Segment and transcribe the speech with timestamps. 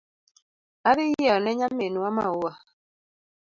[0.89, 2.53] Adhi yieo ne nyaminwa maua